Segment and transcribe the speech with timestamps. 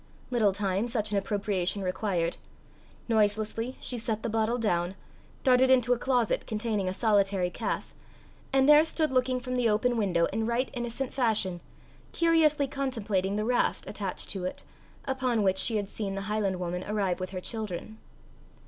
[0.31, 2.37] Little time such an appropriation required.
[3.07, 4.95] Noiselessly she set the bottle down,
[5.43, 7.93] darted into a closet containing a solitary calf,
[8.51, 11.61] and there stood looking from the open window in right innocent fashion,
[12.13, 14.63] curiously contemplating the raft attached to it,
[15.05, 17.99] upon which she had seen the highland woman arrive with her children.